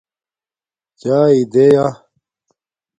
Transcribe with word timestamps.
چاݵے 0.99 1.39
دیں 1.51 1.71
یا 1.75 1.85